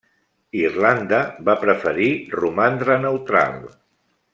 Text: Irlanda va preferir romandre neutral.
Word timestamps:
Irlanda 0.61 1.19
va 1.51 1.57
preferir 1.67 2.09
romandre 2.41 2.99
neutral. 3.09 3.67